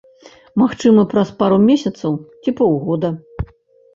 [0.61, 2.15] Магчыма, праз пару месяцаў,
[2.45, 3.09] ці паўгода.